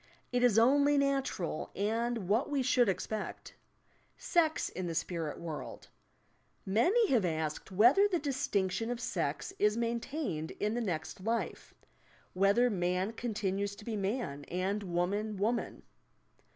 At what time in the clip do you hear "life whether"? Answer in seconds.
11.23-12.67